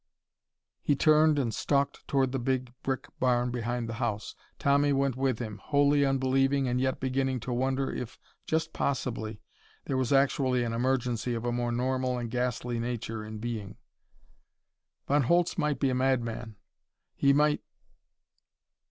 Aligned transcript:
He 0.81 0.95
turned 0.95 1.37
and 1.37 1.53
stalked 1.53 2.07
toward 2.07 2.31
the 2.31 2.39
big 2.39 2.73
brick 2.81 3.05
barn 3.19 3.51
behind 3.51 3.87
the 3.87 3.93
house. 4.01 4.33
Tommy 4.57 4.91
went 4.93 5.15
with 5.15 5.37
him, 5.37 5.59
wholly 5.65 6.03
unbelieving 6.03 6.67
and 6.67 6.81
yet 6.81 6.99
beginning 6.99 7.39
to 7.41 7.53
wonder 7.53 7.93
if, 7.93 8.17
just 8.47 8.73
possibly, 8.73 9.43
there 9.85 9.97
was 9.97 10.11
actually 10.11 10.63
an 10.63 10.73
emergency 10.73 11.35
of 11.35 11.45
a 11.45 11.51
more 11.51 11.71
normal 11.71 12.17
and 12.17 12.31
ghastly 12.31 12.79
nature 12.79 13.23
in 13.23 13.37
being. 13.37 13.77
Von 15.07 15.21
Holtz 15.21 15.55
might 15.55 15.79
be 15.79 15.91
a 15.91 15.93
madman. 15.93 16.55
He 17.15 17.31
might.... 17.31 17.61